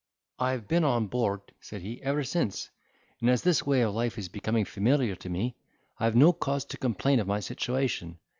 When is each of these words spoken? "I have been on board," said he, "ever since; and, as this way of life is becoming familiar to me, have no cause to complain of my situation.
"I 0.39 0.53
have 0.53 0.67
been 0.67 0.83
on 0.83 1.05
board," 1.05 1.41
said 1.59 1.83
he, 1.83 2.01
"ever 2.01 2.23
since; 2.23 2.71
and, 3.19 3.29
as 3.29 3.43
this 3.43 3.67
way 3.67 3.81
of 3.81 3.93
life 3.93 4.17
is 4.17 4.29
becoming 4.29 4.65
familiar 4.65 5.15
to 5.17 5.29
me, 5.29 5.55
have 5.99 6.15
no 6.15 6.33
cause 6.33 6.65
to 6.65 6.77
complain 6.77 7.19
of 7.19 7.27
my 7.27 7.39
situation. 7.39 8.17